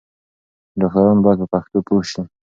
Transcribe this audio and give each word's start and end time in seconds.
ډاکټران 0.79 1.17
بايد 1.23 1.39
په 1.41 1.47
پښتو 1.53 1.77
پوه 1.87 2.03
شي. 2.11 2.21